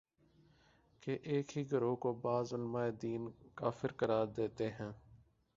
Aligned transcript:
کہ 1.03 1.17
ایک 1.23 1.57
ہی 1.57 1.63
گروہ 1.71 1.95
کو 1.95 2.13
بعض 2.21 2.53
علماے 2.53 2.89
دین 3.01 3.29
کافر 3.55 3.91
قرار 3.91 4.25
دیتے 4.37 4.69
ہیں 4.69 4.91